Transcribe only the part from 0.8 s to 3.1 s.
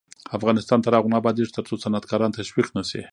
تر هغو نه ابادیږي، ترڅو صنعتکاران تشویق نشي.